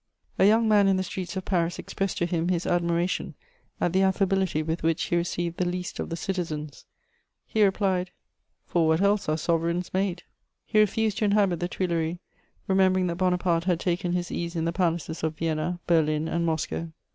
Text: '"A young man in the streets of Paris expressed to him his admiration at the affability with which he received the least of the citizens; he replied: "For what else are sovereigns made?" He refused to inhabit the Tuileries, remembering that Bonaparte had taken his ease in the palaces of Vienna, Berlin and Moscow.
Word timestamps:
'"A 0.39 0.45
young 0.47 0.67
man 0.67 0.87
in 0.87 0.97
the 0.97 1.03
streets 1.03 1.35
of 1.37 1.45
Paris 1.45 1.77
expressed 1.77 2.17
to 2.17 2.25
him 2.25 2.47
his 2.49 2.65
admiration 2.65 3.35
at 3.79 3.93
the 3.93 4.01
affability 4.01 4.63
with 4.63 4.81
which 4.81 5.03
he 5.03 5.15
received 5.15 5.57
the 5.57 5.65
least 5.67 5.99
of 5.99 6.09
the 6.09 6.15
citizens; 6.15 6.85
he 7.45 7.63
replied: 7.63 8.09
"For 8.65 8.87
what 8.87 8.99
else 8.99 9.29
are 9.29 9.37
sovereigns 9.37 9.93
made?" 9.93 10.23
He 10.65 10.79
refused 10.79 11.19
to 11.19 11.25
inhabit 11.25 11.59
the 11.59 11.67
Tuileries, 11.67 12.17
remembering 12.67 13.05
that 13.05 13.17
Bonaparte 13.17 13.65
had 13.65 13.79
taken 13.79 14.13
his 14.13 14.31
ease 14.31 14.55
in 14.55 14.65
the 14.65 14.73
palaces 14.73 15.21
of 15.21 15.37
Vienna, 15.37 15.79
Berlin 15.85 16.27
and 16.27 16.47
Moscow. 16.47 16.89